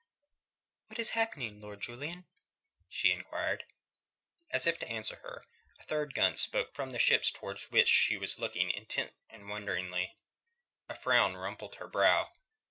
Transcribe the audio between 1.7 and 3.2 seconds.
Julian?" she